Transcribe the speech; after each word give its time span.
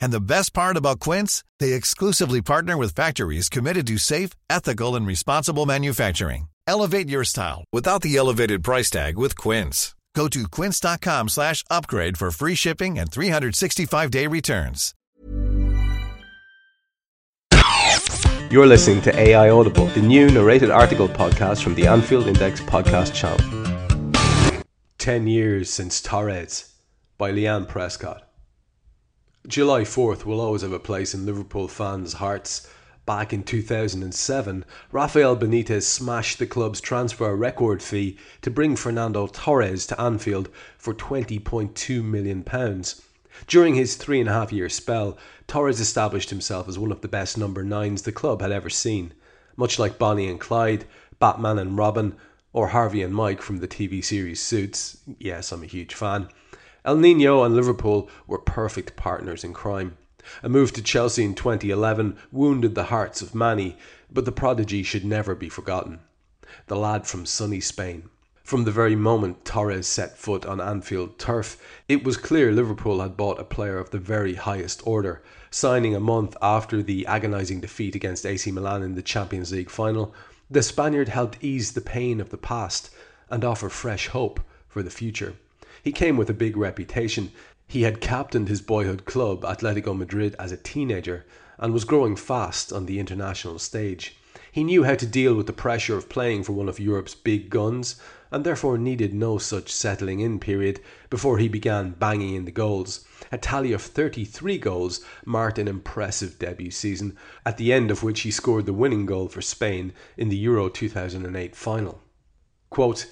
And 0.00 0.12
the 0.12 0.20
best 0.20 0.52
part 0.52 0.76
about 0.76 1.00
Quince, 1.00 1.44
they 1.60 1.72
exclusively 1.72 2.42
partner 2.42 2.76
with 2.76 2.94
factories 2.94 3.48
committed 3.48 3.86
to 3.86 3.98
safe, 3.98 4.30
ethical, 4.50 4.94
and 4.96 5.06
responsible 5.06 5.66
manufacturing. 5.66 6.48
Elevate 6.66 7.08
your 7.08 7.24
style 7.24 7.64
without 7.72 8.02
the 8.02 8.16
elevated 8.16 8.62
price 8.62 8.90
tag 8.90 9.16
with 9.16 9.36
Quince. 9.36 9.94
Go 10.14 10.28
to 10.28 10.48
quince.com 10.48 11.28
slash 11.28 11.62
upgrade 11.70 12.18
for 12.18 12.30
free 12.32 12.56
shipping 12.56 12.98
and 12.98 13.10
365-day 13.10 14.26
returns. 14.26 14.94
You're 18.50 18.66
listening 18.66 19.02
to 19.02 19.16
AI 19.16 19.50
Audible, 19.50 19.86
the 19.88 20.00
new 20.00 20.30
narrated 20.30 20.70
article 20.70 21.06
podcast 21.06 21.62
from 21.62 21.74
the 21.74 21.86
Anfield 21.86 22.26
Index 22.26 22.60
podcast 22.60 23.14
channel. 23.14 23.38
10 24.98 25.26
Years 25.28 25.70
Since 25.70 26.00
Torres 26.00 26.74
by 27.16 27.30
Leanne 27.30 27.68
Prescott. 27.68 28.27
July 29.48 29.80
4th 29.80 30.26
will 30.26 30.42
always 30.42 30.60
have 30.60 30.72
a 30.72 30.78
place 30.78 31.14
in 31.14 31.24
Liverpool 31.24 31.68
fans' 31.68 32.12
hearts. 32.12 32.68
Back 33.06 33.32
in 33.32 33.42
2007, 33.42 34.62
Rafael 34.92 35.38
Benitez 35.38 35.84
smashed 35.84 36.38
the 36.38 36.46
club's 36.46 36.82
transfer 36.82 37.34
record 37.34 37.82
fee 37.82 38.18
to 38.42 38.50
bring 38.50 38.76
Fernando 38.76 39.26
Torres 39.26 39.86
to 39.86 39.98
Anfield 39.98 40.50
for 40.76 40.92
£20.2 40.92 42.04
million. 42.04 42.44
During 43.46 43.74
his 43.74 43.96
three 43.96 44.20
and 44.20 44.28
a 44.28 44.34
half 44.34 44.52
year 44.52 44.68
spell, 44.68 45.16
Torres 45.46 45.80
established 45.80 46.28
himself 46.28 46.68
as 46.68 46.78
one 46.78 46.92
of 46.92 47.00
the 47.00 47.08
best 47.08 47.38
number 47.38 47.64
nines 47.64 48.02
the 48.02 48.12
club 48.12 48.42
had 48.42 48.52
ever 48.52 48.68
seen. 48.68 49.14
Much 49.56 49.78
like 49.78 49.98
Bonnie 49.98 50.28
and 50.28 50.38
Clyde, 50.38 50.84
Batman 51.18 51.58
and 51.58 51.78
Robin, 51.78 52.16
or 52.52 52.68
Harvey 52.68 53.02
and 53.02 53.14
Mike 53.14 53.40
from 53.40 53.60
the 53.60 53.68
TV 53.68 54.04
series 54.04 54.42
Suits, 54.42 54.98
yes, 55.18 55.52
I'm 55.52 55.62
a 55.62 55.66
huge 55.66 55.94
fan, 55.94 56.28
El 56.88 56.96
Nino 56.96 57.42
and 57.42 57.54
Liverpool 57.54 58.08
were 58.26 58.38
perfect 58.38 58.96
partners 58.96 59.44
in 59.44 59.52
crime. 59.52 59.98
A 60.42 60.48
move 60.48 60.72
to 60.72 60.80
Chelsea 60.80 61.22
in 61.22 61.34
2011 61.34 62.16
wounded 62.32 62.74
the 62.74 62.84
hearts 62.84 63.20
of 63.20 63.34
many, 63.34 63.76
but 64.10 64.24
the 64.24 64.32
prodigy 64.32 64.82
should 64.82 65.04
never 65.04 65.34
be 65.34 65.50
forgotten. 65.50 65.98
The 66.68 66.76
lad 66.76 67.06
from 67.06 67.26
sunny 67.26 67.60
Spain. 67.60 68.08
From 68.42 68.64
the 68.64 68.70
very 68.70 68.96
moment 68.96 69.44
Torres 69.44 69.86
set 69.86 70.16
foot 70.16 70.46
on 70.46 70.62
Anfield 70.62 71.18
turf, 71.18 71.58
it 71.88 72.04
was 72.04 72.16
clear 72.16 72.52
Liverpool 72.52 73.02
had 73.02 73.18
bought 73.18 73.38
a 73.38 73.44
player 73.44 73.76
of 73.76 73.90
the 73.90 73.98
very 73.98 74.36
highest 74.36 74.80
order. 74.86 75.22
Signing 75.50 75.94
a 75.94 76.00
month 76.00 76.38
after 76.40 76.82
the 76.82 77.06
agonising 77.06 77.60
defeat 77.60 77.96
against 77.96 78.24
AC 78.24 78.50
Milan 78.50 78.82
in 78.82 78.94
the 78.94 79.02
Champions 79.02 79.52
League 79.52 79.68
final, 79.68 80.14
the 80.50 80.62
Spaniard 80.62 81.10
helped 81.10 81.44
ease 81.44 81.72
the 81.72 81.82
pain 81.82 82.18
of 82.18 82.30
the 82.30 82.38
past 82.38 82.88
and 83.28 83.44
offer 83.44 83.68
fresh 83.68 84.06
hope 84.06 84.40
for 84.68 84.82
the 84.82 84.88
future. 84.88 85.34
He 85.82 85.92
came 85.92 86.16
with 86.16 86.30
a 86.30 86.34
big 86.34 86.56
reputation. 86.56 87.32
He 87.66 87.82
had 87.82 88.00
captained 88.00 88.48
his 88.48 88.60
boyhood 88.60 89.04
club, 89.04 89.42
Atletico 89.42 89.96
Madrid, 89.96 90.34
as 90.38 90.52
a 90.52 90.56
teenager 90.56 91.24
and 91.58 91.72
was 91.72 91.84
growing 91.84 92.16
fast 92.16 92.72
on 92.72 92.86
the 92.86 92.98
international 92.98 93.58
stage. 93.58 94.16
He 94.52 94.64
knew 94.64 94.84
how 94.84 94.94
to 94.94 95.06
deal 95.06 95.34
with 95.34 95.46
the 95.46 95.52
pressure 95.52 95.96
of 95.96 96.08
playing 96.08 96.44
for 96.44 96.52
one 96.52 96.68
of 96.68 96.80
Europe's 96.80 97.14
big 97.14 97.50
guns 97.50 97.96
and 98.30 98.44
therefore 98.44 98.78
needed 98.78 99.14
no 99.14 99.38
such 99.38 99.72
settling 99.72 100.20
in 100.20 100.38
period 100.38 100.80
before 101.10 101.38
he 101.38 101.48
began 101.48 101.90
banging 101.90 102.34
in 102.34 102.44
the 102.44 102.50
goals. 102.50 103.04
A 103.32 103.38
tally 103.38 103.72
of 103.72 103.82
33 103.82 104.58
goals 104.58 105.04
marked 105.24 105.58
an 105.58 105.68
impressive 105.68 106.38
debut 106.38 106.70
season, 106.70 107.16
at 107.44 107.56
the 107.56 107.72
end 107.72 107.90
of 107.90 108.02
which 108.02 108.20
he 108.20 108.30
scored 108.30 108.66
the 108.66 108.72
winning 108.72 109.06
goal 109.06 109.28
for 109.28 109.42
Spain 109.42 109.92
in 110.16 110.28
the 110.28 110.36
Euro 110.36 110.68
2008 110.68 111.54
final. 111.54 112.02
Quote, 112.70 113.06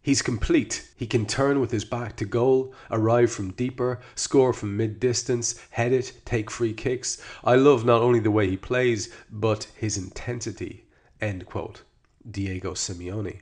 He's 0.00 0.22
complete. 0.22 0.88
He 0.96 1.06
can 1.06 1.26
turn 1.26 1.60
with 1.60 1.70
his 1.70 1.84
back 1.84 2.16
to 2.16 2.24
goal, 2.24 2.72
arrive 2.90 3.30
from 3.30 3.52
deeper, 3.52 4.00
score 4.14 4.52
from 4.52 4.76
mid 4.76 5.00
distance, 5.00 5.56
head 5.70 5.92
it, 5.92 6.20
take 6.24 6.50
free 6.50 6.72
kicks. 6.72 7.20
I 7.44 7.56
love 7.56 7.84
not 7.84 8.00
only 8.00 8.20
the 8.20 8.30
way 8.30 8.48
he 8.48 8.56
plays, 8.56 9.12
but 9.30 9.66
his 9.76 9.98
intensity. 9.98 10.84
End 11.20 11.46
quote. 11.46 11.82
Diego 12.30 12.74
Simeone. 12.74 13.40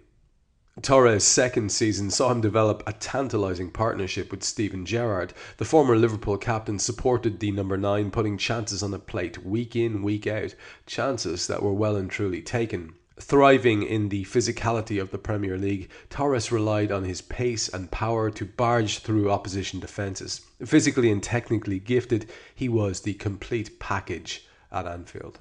Torres' 0.83 1.25
second 1.25 1.73
season 1.73 2.11
saw 2.11 2.31
him 2.31 2.43
develop 2.43 2.83
a 2.87 2.93
tantalising 2.93 3.71
partnership 3.71 4.31
with 4.31 4.45
Steven 4.45 4.85
Gerrard. 4.85 5.33
The 5.57 5.65
former 5.65 5.97
Liverpool 5.97 6.37
captain 6.37 6.79
supported 6.79 7.41
the 7.41 7.51
number 7.51 7.79
nine, 7.79 8.11
putting 8.11 8.37
chances 8.37 8.83
on 8.83 8.91
the 8.91 8.99
plate 8.99 9.45
week 9.45 9.75
in, 9.75 10.03
week 10.03 10.27
out, 10.27 10.55
chances 10.85 11.47
that 11.47 11.63
were 11.63 11.73
well 11.73 11.97
and 11.97 12.11
truly 12.11 12.43
taken. 12.43 12.93
Thriving 13.19 13.83
in 13.83 14.11
the 14.11 14.25
physicality 14.25 15.01
of 15.01 15.11
the 15.11 15.19
Premier 15.19 15.57
League, 15.57 15.89
Torres 16.11 16.53
relied 16.53 16.93
on 16.93 17.05
his 17.05 17.23
pace 17.23 17.67
and 17.67 17.91
power 17.91 18.31
to 18.31 18.45
barge 18.45 18.99
through 18.99 19.31
opposition 19.31 19.81
defences. 19.81 20.43
Physically 20.65 21.11
and 21.11 21.23
technically 21.23 21.79
gifted, 21.79 22.31
he 22.55 22.69
was 22.69 23.01
the 23.01 23.15
complete 23.15 23.79
package 23.79 24.47
at 24.71 24.87
Anfield. 24.87 25.39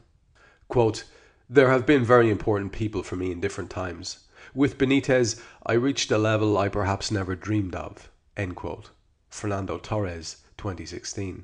Quote, 0.70 1.04
There 1.50 1.70
have 1.70 1.86
been 1.86 2.06
very 2.06 2.30
important 2.30 2.72
people 2.72 3.04
for 3.04 3.18
me 3.18 3.32
in 3.32 3.42
different 3.42 3.70
times. 3.70 4.20
With 4.54 4.78
Benitez, 4.78 5.42
I 5.66 5.74
reached 5.74 6.12
a 6.12 6.18
level 6.18 6.58
I 6.58 6.70
perhaps 6.70 7.12
never 7.12 7.36
dreamed 7.36 7.76
of. 7.76 8.10
End 8.38 8.56
quote. 8.56 8.92
Fernando 9.30 9.78
Torres, 9.80 10.38
2016. 10.58 11.44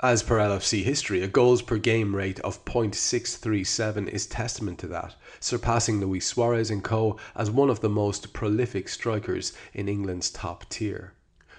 As 0.00 0.22
per 0.22 0.38
LFC 0.38 0.84
history, 0.84 1.24
a 1.24 1.26
goals 1.26 1.60
per 1.60 1.76
game 1.76 2.14
rate 2.14 2.38
of 2.40 2.64
.637 2.64 4.06
is 4.06 4.26
testament 4.26 4.78
to 4.78 4.86
that, 4.86 5.16
surpassing 5.40 5.98
Luis 5.98 6.24
Suarez 6.24 6.70
and 6.70 6.84
co 6.84 7.16
as 7.34 7.50
one 7.50 7.68
of 7.68 7.80
the 7.80 7.88
most 7.88 8.32
prolific 8.32 8.88
strikers 8.88 9.52
in 9.74 9.88
England's 9.88 10.30
top 10.30 10.68
tier. 10.68 11.14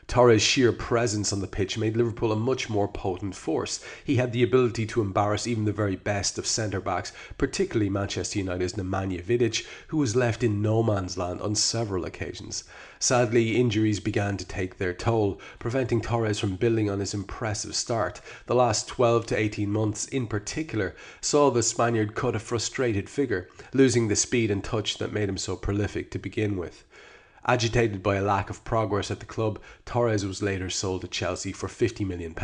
Torres' 0.09 0.42
sheer 0.42 0.72
presence 0.72 1.31
on 1.31 1.40
the 1.40 1.46
pitch 1.46 1.78
made 1.78 1.96
Liverpool 1.96 2.31
a 2.31 2.36
much 2.36 2.68
more 2.68 2.88
potent 2.88 3.36
force. 3.36 3.80
He 4.03 4.16
had 4.16 4.31
the 4.31 4.42
ability 4.42 4.88
to 4.88 5.02
embarrass 5.02 5.46
even 5.46 5.66
the 5.66 5.72
very 5.72 5.96
best 5.96 6.40
of 6.40 6.47
centre 6.47 6.81
backs, 6.81 7.12
particularly 7.38 7.92
Manchester 7.92 8.40
United's 8.40 8.74
Nemanja 8.74 9.22
Vidic, 9.22 9.68
who 9.90 9.98
was 9.98 10.16
left 10.16 10.44
in 10.44 10.64
no 10.64 10.81
man's 10.81 11.16
land 11.16 11.42
on 11.42 11.53
several 11.53 12.06
occasions. 12.06 12.64
Sadly, 12.98 13.56
injuries 13.56 14.00
began 14.00 14.36
to 14.38 14.46
take 14.46 14.80
their 14.80 14.96
toll, 14.96 15.40
preventing 15.59 16.02
Torres 16.02 16.40
from 16.40 16.56
building 16.56 16.90
on 16.90 17.02
his 17.02 17.14
impressive 17.14 17.75
start. 17.75 18.19
The 18.48 18.56
last 18.56 18.88
12 18.88 19.28
to 19.28 19.38
18 19.38 19.72
months, 19.72 20.08
in 20.08 20.25
particular, 20.25 20.96
saw 21.22 21.52
the 21.52 21.62
Spaniard 21.62 22.16
cut 22.16 22.36
a 22.36 22.40
frustrated 22.40 23.12
figure, 23.12 23.48
losing 23.74 24.08
the 24.08 24.16
speed 24.16 24.50
and 24.50 24.64
touch 24.64 24.98
that 24.98 25.14
made 25.14 25.30
him 25.30 25.38
so 25.38 25.56
prolific 25.56 26.09
to 26.09 26.18
begin 26.18 26.58
with. 26.58 26.84
Agitated 27.52 28.04
by 28.04 28.16
a 28.16 28.22
lack 28.22 28.52
of 28.52 28.64
progress 28.64 29.10
at 29.10 29.22
the 29.22 29.26
club, 29.26 29.60
Torres 29.84 30.24
was 30.24 30.44
later 30.44 30.70
sold 30.70 31.02
to 31.02 31.08
Chelsea 31.08 31.52
for 31.52 31.68
£50 31.68 32.06
million. 32.06 32.36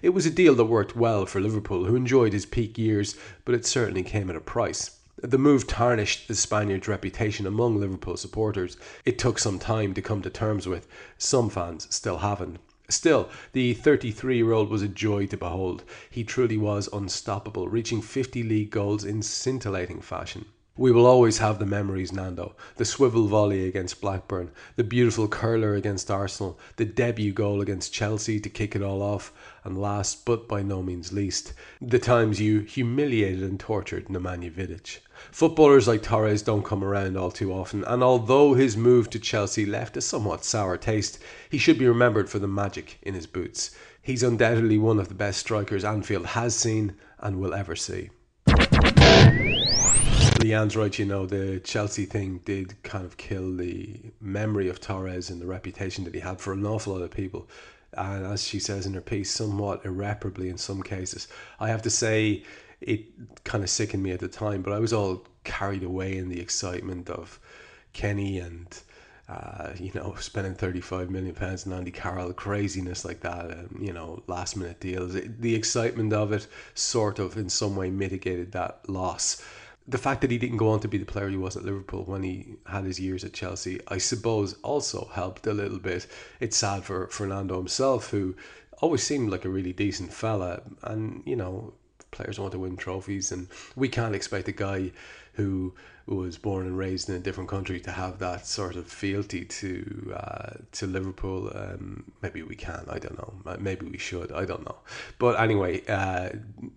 It 0.00 0.10
was 0.10 0.26
a 0.26 0.30
deal 0.30 0.54
that 0.54 0.66
worked 0.66 0.94
well 0.94 1.26
for 1.26 1.40
Liverpool, 1.40 1.86
who 1.86 1.96
enjoyed 1.96 2.32
his 2.32 2.46
peak 2.46 2.78
years, 2.78 3.16
but 3.44 3.56
it 3.56 3.66
certainly 3.66 4.04
came 4.04 4.30
at 4.30 4.36
a 4.36 4.40
price. 4.40 4.92
The 5.16 5.38
move 5.38 5.66
tarnished 5.66 6.28
the 6.28 6.36
Spaniard's 6.36 6.86
reputation 6.86 7.48
among 7.48 7.80
Liverpool 7.80 8.16
supporters. 8.16 8.76
It 9.04 9.18
took 9.18 9.40
some 9.40 9.58
time 9.58 9.92
to 9.94 10.02
come 10.02 10.22
to 10.22 10.30
terms 10.30 10.68
with. 10.68 10.86
Some 11.18 11.50
fans 11.50 11.88
still 11.90 12.18
haven't. 12.18 12.60
Still, 12.88 13.28
the 13.54 13.74
33 13.74 14.36
year 14.36 14.52
old 14.52 14.70
was 14.70 14.82
a 14.82 14.88
joy 14.88 15.26
to 15.26 15.36
behold. 15.36 15.82
He 16.08 16.22
truly 16.22 16.56
was 16.56 16.88
unstoppable, 16.92 17.68
reaching 17.68 18.00
50 18.00 18.44
league 18.44 18.70
goals 18.70 19.04
in 19.04 19.20
scintillating 19.20 20.00
fashion. 20.00 20.44
We 20.78 20.92
will 20.92 21.06
always 21.06 21.38
have 21.38 21.58
the 21.58 21.66
memories, 21.66 22.12
Nando. 22.12 22.54
The 22.76 22.84
swivel 22.84 23.26
volley 23.26 23.66
against 23.66 24.00
Blackburn, 24.00 24.52
the 24.76 24.84
beautiful 24.84 25.26
curler 25.26 25.74
against 25.74 26.08
Arsenal, 26.08 26.56
the 26.76 26.84
debut 26.84 27.32
goal 27.32 27.60
against 27.60 27.92
Chelsea 27.92 28.38
to 28.38 28.48
kick 28.48 28.76
it 28.76 28.82
all 28.82 29.02
off, 29.02 29.32
and 29.64 29.76
last 29.76 30.24
but 30.24 30.46
by 30.46 30.62
no 30.62 30.80
means 30.80 31.12
least, 31.12 31.52
the 31.80 31.98
times 31.98 32.40
you 32.40 32.60
humiliated 32.60 33.42
and 33.42 33.58
tortured 33.58 34.06
Nemanja 34.06 34.52
Vidic. 34.52 35.00
Footballers 35.32 35.88
like 35.88 36.04
Torres 36.04 36.42
don't 36.42 36.64
come 36.64 36.84
around 36.84 37.16
all 37.16 37.32
too 37.32 37.52
often, 37.52 37.82
and 37.82 38.00
although 38.00 38.54
his 38.54 38.76
move 38.76 39.10
to 39.10 39.18
Chelsea 39.18 39.66
left 39.66 39.96
a 39.96 40.00
somewhat 40.00 40.44
sour 40.44 40.76
taste, 40.76 41.18
he 41.50 41.58
should 41.58 41.80
be 41.80 41.88
remembered 41.88 42.30
for 42.30 42.38
the 42.38 42.46
magic 42.46 42.98
in 43.02 43.14
his 43.14 43.26
boots. 43.26 43.72
He's 44.00 44.22
undoubtedly 44.22 44.78
one 44.78 45.00
of 45.00 45.08
the 45.08 45.14
best 45.16 45.40
strikers 45.40 45.84
Anfield 45.84 46.26
has 46.26 46.54
seen 46.54 46.94
and 47.18 47.40
will 47.40 47.52
ever 47.52 47.74
see. 47.74 48.10
Leanne's 50.48 50.76
right, 50.76 50.98
you 50.98 51.04
know, 51.04 51.26
the 51.26 51.60
Chelsea 51.60 52.06
thing 52.06 52.40
did 52.44 52.82
kind 52.82 53.04
of 53.04 53.16
kill 53.18 53.54
the 53.54 54.00
memory 54.20 54.68
of 54.68 54.80
Torres 54.80 55.28
and 55.28 55.40
the 55.40 55.46
reputation 55.46 56.04
that 56.04 56.14
he 56.14 56.20
had 56.20 56.40
for 56.40 56.54
an 56.54 56.64
awful 56.64 56.94
lot 56.94 57.02
of 57.02 57.10
people. 57.10 57.48
And 57.92 58.24
as 58.24 58.46
she 58.46 58.58
says 58.58 58.86
in 58.86 58.94
her 58.94 59.00
piece, 59.00 59.30
somewhat 59.30 59.84
irreparably 59.84 60.48
in 60.48 60.56
some 60.56 60.82
cases. 60.82 61.28
I 61.60 61.68
have 61.68 61.82
to 61.82 61.90
say, 61.90 62.44
it 62.80 63.44
kind 63.44 63.62
of 63.62 63.68
sickened 63.68 64.02
me 64.02 64.12
at 64.12 64.20
the 64.20 64.28
time, 64.28 64.62
but 64.62 64.72
I 64.72 64.78
was 64.78 64.92
all 64.92 65.26
carried 65.44 65.82
away 65.82 66.16
in 66.16 66.28
the 66.28 66.40
excitement 66.40 67.10
of 67.10 67.38
Kenny 67.92 68.38
and 68.38 68.66
uh, 69.28 69.72
you 69.78 69.90
know, 69.94 70.14
spending 70.18 70.54
35 70.54 71.10
million 71.10 71.34
pounds 71.34 71.66
on 71.66 71.74
Andy 71.74 71.90
Carroll, 71.90 72.32
craziness 72.32 73.04
like 73.04 73.20
that, 73.20 73.50
and, 73.50 73.76
you 73.78 73.92
know, 73.92 74.22
last 74.26 74.56
minute 74.56 74.80
deals. 74.80 75.12
The 75.12 75.54
excitement 75.54 76.14
of 76.14 76.32
it 76.32 76.46
sort 76.74 77.18
of 77.18 77.36
in 77.36 77.50
some 77.50 77.76
way 77.76 77.90
mitigated 77.90 78.52
that 78.52 78.88
loss. 78.88 79.42
The 79.88 79.98
fact 79.98 80.20
that 80.20 80.30
he 80.30 80.36
didn't 80.36 80.58
go 80.58 80.68
on 80.68 80.80
to 80.80 80.88
be 80.88 80.98
the 80.98 81.06
player 81.06 81.30
he 81.30 81.36
was 81.38 81.56
at 81.56 81.64
Liverpool 81.64 82.04
when 82.04 82.22
he 82.22 82.56
had 82.66 82.84
his 82.84 83.00
years 83.00 83.24
at 83.24 83.32
Chelsea, 83.32 83.80
I 83.88 83.98
suppose, 83.98 84.54
also 84.62 85.08
helped 85.14 85.46
a 85.46 85.54
little 85.54 85.78
bit. 85.78 86.06
It's 86.40 86.58
sad 86.58 86.84
for 86.84 87.08
Fernando 87.08 87.56
himself, 87.56 88.10
who 88.10 88.36
always 88.82 89.02
seemed 89.02 89.30
like 89.30 89.46
a 89.46 89.48
really 89.48 89.72
decent 89.72 90.12
fella, 90.12 90.60
and, 90.82 91.22
you 91.24 91.36
know, 91.36 91.72
players 92.10 92.38
want 92.38 92.52
to 92.52 92.58
win 92.58 92.76
trophies, 92.76 93.32
and 93.32 93.48
we 93.76 93.88
can't 93.88 94.14
expect 94.14 94.48
a 94.48 94.52
guy 94.52 94.92
who 95.32 95.72
was 96.06 96.38
born 96.38 96.66
and 96.66 96.76
raised 96.78 97.08
in 97.08 97.16
a 97.16 97.18
different 97.18 97.50
country 97.50 97.78
to 97.78 97.90
have 97.90 98.18
that 98.18 98.46
sort 98.46 98.76
of 98.76 98.86
fealty 98.86 99.44
to 99.44 100.14
uh, 100.16 100.54
to 100.72 100.86
Liverpool. 100.86 101.50
Um, 101.54 102.04
maybe 102.22 102.42
we 102.42 102.56
can. 102.56 102.84
I 102.88 102.98
don't 102.98 103.16
know. 103.18 103.58
Maybe 103.58 103.86
we 103.86 103.98
should. 103.98 104.32
I 104.32 104.44
don't 104.44 104.64
know. 104.64 104.78
But 105.18 105.38
anyway, 105.38 105.84
uh, 105.86 106.30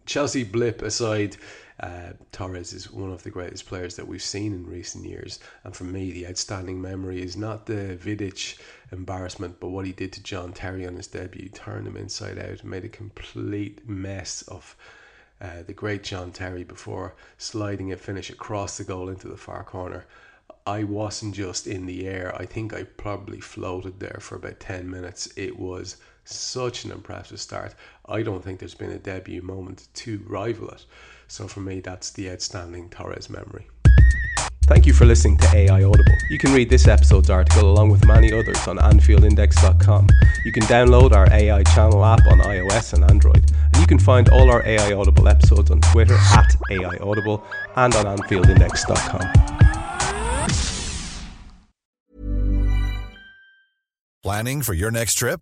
Chelsea 0.05 0.43
blip 0.43 0.81
aside. 0.81 1.37
Uh, 1.81 2.13
Torres 2.31 2.73
is 2.73 2.91
one 2.91 3.11
of 3.11 3.23
the 3.23 3.31
greatest 3.31 3.65
players 3.65 3.95
that 3.95 4.07
we've 4.07 4.21
seen 4.21 4.53
in 4.53 4.67
recent 4.67 5.03
years, 5.03 5.39
and 5.63 5.75
for 5.75 5.83
me, 5.83 6.11
the 6.11 6.27
outstanding 6.27 6.79
memory 6.79 7.19
is 7.19 7.35
not 7.35 7.65
the 7.65 7.97
Vidic 7.99 8.59
embarrassment, 8.91 9.59
but 9.59 9.69
what 9.69 9.87
he 9.87 9.91
did 9.91 10.13
to 10.13 10.21
John 10.21 10.53
Terry 10.53 10.85
on 10.85 10.95
his 10.95 11.07
debut, 11.07 11.49
turned 11.49 11.87
him 11.87 11.97
inside 11.97 12.37
out, 12.37 12.63
made 12.63 12.85
a 12.85 12.89
complete 12.89 13.89
mess 13.89 14.43
of 14.43 14.75
uh, 15.41 15.63
the 15.65 15.73
great 15.73 16.03
John 16.03 16.31
Terry 16.31 16.63
before 16.63 17.15
sliding 17.39 17.91
a 17.91 17.97
finish 17.97 18.29
across 18.29 18.77
the 18.77 18.83
goal 18.83 19.09
into 19.09 19.27
the 19.27 19.35
far 19.35 19.63
corner. 19.63 20.05
I 20.67 20.83
wasn't 20.83 21.33
just 21.33 21.65
in 21.65 21.87
the 21.87 22.07
air. 22.07 22.35
I 22.39 22.45
think 22.45 22.75
I 22.75 22.83
probably 22.83 23.39
floated 23.39 23.99
there 23.99 24.19
for 24.21 24.35
about 24.35 24.59
10 24.59 24.87
minutes. 24.87 25.27
It 25.35 25.57
was 25.57 25.97
such 26.23 26.85
an 26.85 26.91
impressive 26.91 27.39
start. 27.39 27.75
I 28.07 28.21
don't 28.21 28.43
think 28.43 28.59
there's 28.59 28.75
been 28.75 28.91
a 28.91 28.97
debut 28.97 29.41
moment 29.41 29.87
to 29.95 30.23
rival 30.27 30.69
it. 30.69 30.85
So 31.27 31.47
for 31.47 31.61
me, 31.61 31.79
that's 31.79 32.11
the 32.11 32.29
outstanding 32.29 32.89
Torres 32.89 33.29
memory. 33.29 33.67
Thank 34.65 34.85
you 34.85 34.93
for 34.93 35.05
listening 35.05 35.37
to 35.39 35.53
AI 35.53 35.83
Audible. 35.83 36.15
You 36.29 36.37
can 36.37 36.53
read 36.53 36.69
this 36.69 36.87
episode's 36.87 37.29
article 37.29 37.69
along 37.69 37.89
with 37.89 38.05
many 38.05 38.31
others 38.31 38.67
on 38.67 38.77
AnfieldIndex.com. 38.77 40.07
You 40.45 40.51
can 40.51 40.63
download 40.63 41.11
our 41.13 41.29
AI 41.33 41.63
channel 41.63 42.05
app 42.05 42.25
on 42.27 42.39
iOS 42.39 42.93
and 42.93 43.03
Android. 43.03 43.51
And 43.65 43.77
you 43.77 43.87
can 43.87 43.99
find 43.99 44.29
all 44.29 44.49
our 44.49 44.65
AI 44.65 44.93
Audible 44.93 45.27
episodes 45.27 45.71
on 45.71 45.81
Twitter 45.81 46.15
at 46.15 46.55
AI 46.69 46.95
Audible 47.01 47.43
and 47.75 47.93
on 47.95 48.17
AnfieldIndex.com. 48.17 49.51
Planning 54.23 54.61
for 54.61 54.73
your 54.73 54.91
next 54.91 55.15
trip? 55.15 55.41